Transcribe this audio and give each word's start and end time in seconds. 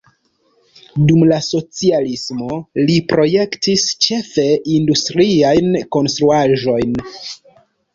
Dum 1.11 1.25
la 1.31 1.37
socialismo 1.47 2.57
li 2.89 2.97
projektis 3.13 3.87
ĉefe 4.09 4.49
industriajn 4.81 5.75
konstruaĵojn. 5.99 7.03